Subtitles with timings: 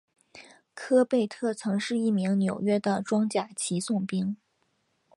[0.73, 4.35] 科贝特曾是一名纽约的装甲骑送兵。